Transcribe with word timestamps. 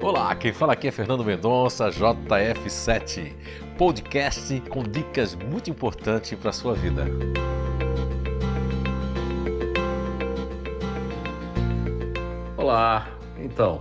Olá, 0.00 0.32
quem 0.36 0.52
fala 0.52 0.74
aqui 0.74 0.86
é 0.86 0.92
Fernando 0.92 1.24
Mendonça, 1.24 1.88
JF7, 1.88 3.34
podcast 3.76 4.60
com 4.68 4.84
dicas 4.84 5.34
muito 5.34 5.70
importantes 5.70 6.38
para 6.38 6.50
a 6.50 6.52
sua 6.52 6.72
vida. 6.72 7.04
Olá, 12.56 13.08
então, 13.40 13.80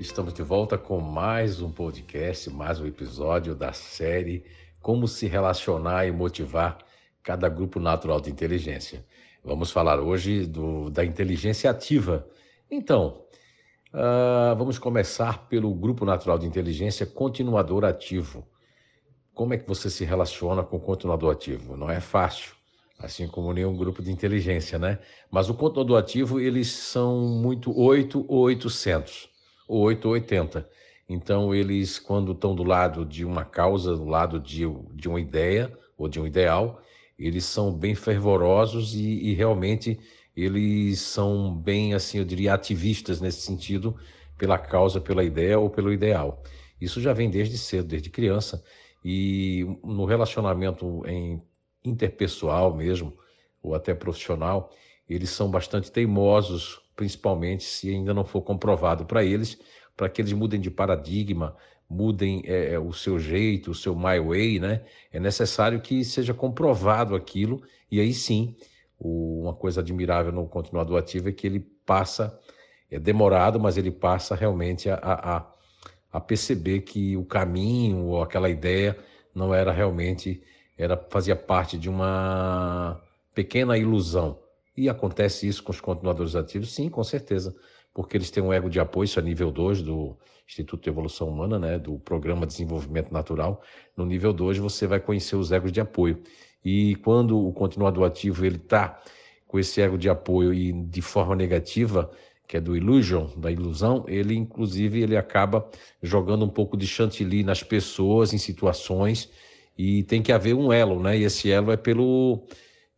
estamos 0.00 0.32
de 0.32 0.42
volta 0.42 0.78
com 0.78 0.98
mais 1.00 1.60
um 1.60 1.70
podcast, 1.70 2.48
mais 2.48 2.80
um 2.80 2.86
episódio 2.86 3.54
da 3.54 3.74
série 3.74 4.46
Como 4.80 5.06
se 5.06 5.26
relacionar 5.26 6.06
e 6.06 6.12
motivar 6.12 6.78
cada 7.22 7.50
grupo 7.50 7.78
natural 7.78 8.22
de 8.22 8.30
inteligência. 8.30 9.04
Vamos 9.44 9.70
falar 9.70 10.00
hoje 10.00 10.46
do, 10.46 10.88
da 10.88 11.04
inteligência 11.04 11.70
ativa. 11.70 12.26
Então, 12.70 13.22
uh, 13.92 14.56
vamos 14.56 14.78
começar 14.78 15.46
pelo 15.48 15.72
grupo 15.74 16.04
natural 16.04 16.38
de 16.38 16.46
inteligência 16.46 17.06
continuador 17.06 17.84
ativo. 17.84 18.46
Como 19.34 19.54
é 19.54 19.58
que 19.58 19.66
você 19.66 19.88
se 19.88 20.04
relaciona 20.04 20.62
com 20.62 20.76
o 20.76 20.80
continuador 20.80 21.32
ativo? 21.32 21.76
Não 21.76 21.90
é 21.90 22.00
fácil, 22.00 22.54
assim 22.98 23.26
como 23.26 23.52
nenhum 23.52 23.76
grupo 23.76 24.02
de 24.02 24.10
inteligência, 24.10 24.78
né? 24.78 24.98
Mas 25.30 25.48
o 25.48 25.54
continuador 25.54 25.98
ativo, 25.98 26.38
eles 26.38 26.68
são 26.68 27.20
muito 27.20 27.76
8 27.76 28.24
ou 28.28 28.40
800, 28.40 29.28
ou 29.66 29.80
8 29.80 30.06
ou 30.06 30.12
80. 30.12 30.68
Então, 31.08 31.54
eles, 31.54 31.98
quando 31.98 32.32
estão 32.32 32.54
do 32.54 32.62
lado 32.62 33.04
de 33.04 33.24
uma 33.24 33.44
causa, 33.44 33.96
do 33.96 34.04
lado 34.04 34.38
de, 34.38 34.64
de 34.94 35.08
uma 35.08 35.20
ideia 35.20 35.72
ou 35.96 36.08
de 36.08 36.20
um 36.20 36.26
ideal, 36.26 36.82
eles 37.18 37.44
são 37.44 37.72
bem 37.72 37.94
fervorosos 37.94 38.94
e, 38.94 39.30
e, 39.30 39.34
realmente 39.34 39.98
eles 40.36 41.00
são 41.00 41.54
bem, 41.54 41.94
assim, 41.94 42.18
eu 42.18 42.24
diria, 42.24 42.54
ativistas 42.54 43.20
nesse 43.20 43.42
sentido, 43.42 43.96
pela 44.38 44.58
causa, 44.58 45.00
pela 45.00 45.22
ideia 45.22 45.58
ou 45.58 45.70
pelo 45.70 45.92
ideal. 45.92 46.42
Isso 46.80 47.00
já 47.00 47.12
vem 47.12 47.30
desde 47.30 47.56
cedo, 47.58 47.88
desde 47.88 48.10
criança, 48.10 48.62
e 49.04 49.64
no 49.84 50.04
relacionamento 50.04 51.02
em 51.06 51.42
interpessoal 51.84 52.74
mesmo, 52.74 53.12
ou 53.62 53.74
até 53.74 53.94
profissional, 53.94 54.70
eles 55.08 55.30
são 55.30 55.50
bastante 55.50 55.90
teimosos, 55.90 56.80
principalmente 56.96 57.64
se 57.64 57.90
ainda 57.90 58.14
não 58.14 58.24
for 58.24 58.42
comprovado 58.42 59.04
para 59.04 59.24
eles, 59.24 59.58
para 59.96 60.08
que 60.08 60.20
eles 60.20 60.32
mudem 60.32 60.60
de 60.60 60.70
paradigma, 60.70 61.56
mudem 61.88 62.42
é, 62.46 62.74
é, 62.74 62.78
o 62.78 62.92
seu 62.92 63.18
jeito, 63.18 63.70
o 63.70 63.74
seu 63.74 63.94
my 63.94 64.18
way, 64.18 64.58
né? 64.58 64.82
É 65.12 65.20
necessário 65.20 65.80
que 65.80 66.04
seja 66.04 66.32
comprovado 66.32 67.14
aquilo 67.14 67.62
e 67.90 68.00
aí 68.00 68.14
sim, 68.14 68.56
o, 69.02 69.42
uma 69.42 69.52
coisa 69.52 69.80
admirável 69.80 70.32
no 70.32 70.46
continuador 70.46 70.98
ativo 70.98 71.28
é 71.28 71.32
que 71.32 71.46
ele 71.46 71.60
passa, 71.84 72.38
é 72.90 72.98
demorado, 72.98 73.58
mas 73.58 73.76
ele 73.76 73.90
passa 73.90 74.34
realmente 74.34 74.88
a, 74.88 74.98
a, 75.02 75.46
a 76.12 76.20
perceber 76.20 76.82
que 76.82 77.16
o 77.16 77.24
caminho 77.24 78.06
ou 78.06 78.22
aquela 78.22 78.48
ideia 78.48 78.96
não 79.34 79.52
era 79.52 79.72
realmente, 79.72 80.42
era 80.78 80.96
fazia 81.10 81.34
parte 81.34 81.76
de 81.76 81.88
uma 81.88 83.00
pequena 83.34 83.76
ilusão. 83.76 84.38
E 84.76 84.88
acontece 84.88 85.46
isso 85.48 85.62
com 85.62 85.72
os 85.72 85.80
continuadores 85.80 86.34
ativos? 86.36 86.72
Sim, 86.72 86.88
com 86.88 87.02
certeza 87.02 87.54
porque 87.94 88.16
eles 88.16 88.30
têm 88.30 88.42
um 88.42 88.52
ego 88.52 88.70
de 88.70 88.80
apoio, 88.80 89.04
isso 89.04 89.18
é 89.18 89.22
nível 89.22 89.50
2 89.50 89.82
do 89.82 90.16
Instituto 90.46 90.82
de 90.82 90.90
Evolução 90.90 91.28
Humana, 91.28 91.58
né, 91.58 91.78
do 91.78 91.98
Programa 91.98 92.46
de 92.46 92.52
Desenvolvimento 92.52 93.12
Natural. 93.12 93.62
No 93.96 94.04
nível 94.04 94.32
2 94.32 94.58
você 94.58 94.86
vai 94.86 95.00
conhecer 95.00 95.36
os 95.36 95.52
egos 95.52 95.72
de 95.72 95.80
apoio. 95.80 96.22
E 96.64 96.96
quando 96.96 97.38
o 97.38 97.52
continuador 97.52 98.04
ativo 98.04 98.44
ele 98.44 98.56
está 98.56 99.00
com 99.46 99.58
esse 99.58 99.80
ego 99.80 99.98
de 99.98 100.08
apoio 100.08 100.54
e 100.54 100.72
de 100.72 101.02
forma 101.02 101.36
negativa, 101.36 102.10
que 102.46 102.56
é 102.56 102.60
do 102.60 102.76
illusion, 102.76 103.28
da 103.36 103.50
ilusão, 103.50 104.04
ele 104.08 104.34
inclusive 104.34 105.00
ele 105.00 105.16
acaba 105.16 105.68
jogando 106.02 106.44
um 106.44 106.48
pouco 106.48 106.76
de 106.76 106.86
chantilly 106.86 107.42
nas 107.42 107.62
pessoas, 107.62 108.32
em 108.32 108.38
situações, 108.38 109.30
e 109.76 110.02
tem 110.02 110.22
que 110.22 110.32
haver 110.32 110.54
um 110.54 110.72
elo, 110.72 111.02
né? 111.02 111.18
E 111.18 111.24
esse 111.24 111.50
elo 111.50 111.72
é 111.72 111.76
pelo 111.76 112.42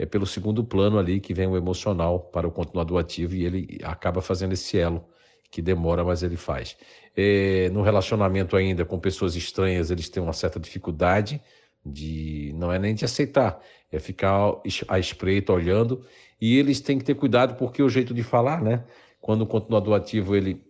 é 0.00 0.06
pelo 0.06 0.24
segundo 0.24 0.64
plano 0.64 0.98
ali 0.98 1.20
que 1.20 1.34
vem 1.34 1.46
o 1.46 1.58
emocional 1.58 2.18
para 2.18 2.48
o 2.48 2.50
continuador 2.50 2.98
ativo 2.98 3.34
e 3.34 3.44
ele 3.44 3.78
acaba 3.82 4.22
fazendo 4.22 4.54
esse 4.54 4.78
elo 4.78 5.04
que 5.50 5.60
demora, 5.60 6.02
mas 6.02 6.22
ele 6.22 6.36
faz. 6.36 6.74
É, 7.14 7.68
no 7.70 7.82
relacionamento 7.82 8.56
ainda 8.56 8.82
com 8.82 8.98
pessoas 8.98 9.36
estranhas, 9.36 9.90
eles 9.90 10.08
têm 10.08 10.22
uma 10.22 10.32
certa 10.32 10.58
dificuldade 10.58 11.38
de 11.84 12.50
não 12.56 12.72
é 12.72 12.78
nem 12.78 12.94
de 12.94 13.04
aceitar, 13.04 13.60
é 13.92 13.98
ficar 13.98 14.54
à 14.88 14.98
espreita 14.98 15.52
olhando 15.52 16.02
e 16.40 16.58
eles 16.58 16.80
têm 16.80 16.96
que 16.96 17.04
ter 17.04 17.14
cuidado 17.14 17.56
porque 17.56 17.82
o 17.82 17.88
jeito 17.90 18.14
de 18.14 18.22
falar, 18.22 18.62
né? 18.62 18.84
Quando 19.20 19.42
o 19.42 19.46
continuador 19.46 19.94
ativo 19.94 20.34
ele 20.34 20.64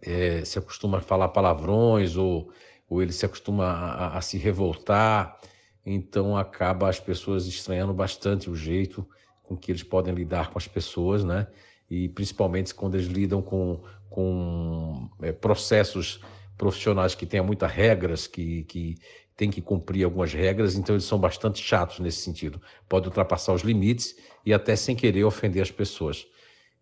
é, 0.00 0.44
se 0.44 0.60
acostuma 0.60 0.98
a 0.98 1.00
falar 1.00 1.28
palavrões 1.30 2.16
ou, 2.16 2.52
ou 2.88 3.02
ele 3.02 3.12
se 3.12 3.26
acostuma 3.26 3.64
a, 3.64 4.18
a 4.18 4.20
se 4.20 4.38
revoltar, 4.38 5.40
então 5.84 6.36
acaba 6.36 6.88
as 6.88 6.98
pessoas 6.98 7.46
estranhando 7.46 7.92
bastante 7.92 8.48
o 8.48 8.56
jeito 8.56 9.06
com 9.42 9.56
que 9.56 9.70
eles 9.70 9.82
podem 9.82 10.14
lidar 10.14 10.50
com 10.50 10.58
as 10.58 10.66
pessoas, 10.66 11.22
né? 11.22 11.46
E 11.90 12.08
principalmente 12.08 12.74
quando 12.74 12.94
eles 12.94 13.06
lidam 13.06 13.42
com, 13.42 13.82
com 14.08 15.08
é, 15.20 15.32
processos 15.32 16.20
profissionais 16.56 17.14
que 17.14 17.26
tenham 17.26 17.44
muitas 17.44 17.70
regras, 17.70 18.26
que, 18.26 18.64
que 18.64 18.96
tem 19.36 19.50
que 19.50 19.60
cumprir 19.60 20.04
algumas 20.04 20.32
regras, 20.32 20.76
então 20.76 20.94
eles 20.94 21.04
são 21.04 21.18
bastante 21.18 21.62
chatos 21.62 21.98
nesse 21.98 22.18
sentido. 22.18 22.60
Pode 22.88 23.08
ultrapassar 23.08 23.52
os 23.52 23.62
limites 23.62 24.16
e 24.46 24.52
até 24.52 24.76
sem 24.76 24.96
querer 24.96 25.24
ofender 25.24 25.62
as 25.62 25.70
pessoas. 25.70 26.26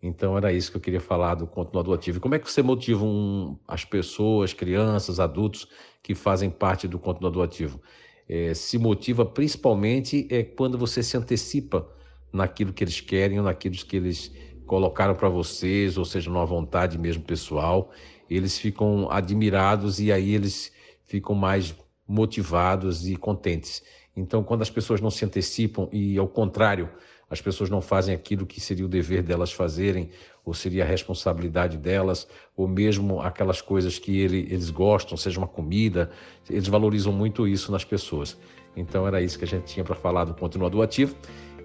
Então 0.01 0.37
era 0.37 0.51
isso 0.51 0.69
que 0.69 0.77
eu 0.77 0.81
queria 0.81 0.99
falar 0.99 1.35
do 1.35 1.47
continuador 1.47 1.95
ativo. 1.95 2.19
Como 2.19 2.35
é 2.35 2.39
que 2.39 2.49
você 2.49 2.61
motiva 2.61 3.03
um, 3.03 3.57
as 3.67 3.83
pessoas, 3.85 4.53
crianças, 4.53 5.19
adultos 5.19 5.67
que 6.01 6.13
fazem 6.13 6.49
parte 6.49 6.87
do 6.87 6.99
continuador 6.99 7.43
ativo? 7.43 7.81
É, 8.27 8.53
se 8.53 8.77
motiva 8.77 9.25
principalmente 9.25 10.27
é 10.29 10.43
quando 10.43 10.77
você 10.77 11.03
se 11.03 11.17
antecipa 11.17 11.87
naquilo 12.31 12.73
que 12.73 12.83
eles 12.83 12.99
querem 12.99 13.39
ou 13.39 13.45
naquilo 13.45 13.75
que 13.75 13.97
eles 13.97 14.31
colocaram 14.65 15.13
para 15.13 15.29
vocês, 15.29 15.97
ou 15.97 16.05
seja, 16.05 16.29
numa 16.29 16.45
vontade 16.45 16.97
mesmo 16.97 17.23
pessoal, 17.23 17.91
eles 18.29 18.57
ficam 18.57 19.09
admirados 19.11 19.99
e 19.99 20.11
aí 20.11 20.33
eles 20.33 20.71
ficam 21.05 21.35
mais 21.35 21.75
motivados 22.07 23.07
e 23.07 23.15
contentes. 23.15 23.83
Então, 24.15 24.43
quando 24.43 24.61
as 24.61 24.69
pessoas 24.69 25.01
não 25.01 25.09
se 25.09 25.25
antecipam 25.25 25.87
e, 25.91 26.17
ao 26.17 26.27
contrário, 26.27 26.89
as 27.29 27.41
pessoas 27.41 27.69
não 27.69 27.81
fazem 27.81 28.13
aquilo 28.13 28.45
que 28.45 28.61
seria 28.61 28.85
o 28.85 28.89
dever 28.89 29.23
delas 29.23 29.51
fazerem, 29.51 30.09
ou 30.45 30.53
seria 30.53 30.83
a 30.83 30.87
responsabilidade 30.87 31.77
delas, 31.77 32.27
ou 32.55 32.67
mesmo 32.67 33.21
aquelas 33.21 33.61
coisas 33.61 33.97
que 33.97 34.19
ele, 34.19 34.47
eles 34.49 34.69
gostam, 34.69 35.15
seja 35.17 35.39
uma 35.39 35.47
comida, 35.47 36.11
eles 36.49 36.67
valorizam 36.67 37.13
muito 37.13 37.47
isso 37.47 37.71
nas 37.71 37.83
pessoas. 37.83 38.37
Então 38.75 39.07
era 39.07 39.21
isso 39.21 39.37
que 39.37 39.45
a 39.45 39.47
gente 39.47 39.65
tinha 39.65 39.83
para 39.83 39.95
falar 39.95 40.25
do 40.25 40.33
continuador 40.33 40.83
ativo. 40.83 41.15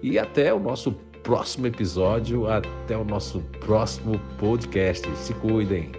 E 0.01 0.17
até 0.17 0.53
o 0.53 0.59
nosso 0.59 0.93
próximo 1.23 1.67
episódio, 1.67 2.47
até 2.47 2.95
o 2.97 3.03
nosso 3.03 3.41
próximo 3.59 4.19
podcast. 4.37 5.05
Se 5.17 5.33
cuidem! 5.33 5.98